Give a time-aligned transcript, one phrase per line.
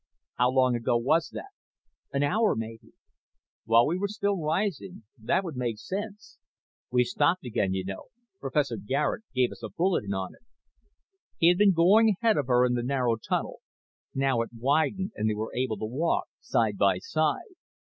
[0.39, 1.51] "How long ago was that?"
[2.11, 2.93] "An hour, maybe."
[3.65, 5.03] "While we were still rising.
[5.21, 6.39] That would make sense.
[6.89, 8.05] We've stopped again, you know.
[8.39, 10.41] Professor Garet gave us a bulletin on it."
[11.37, 13.59] He had been going ahead of her in the narrow tunnel.
[14.15, 17.53] Now it widened and they were able to walk side by side.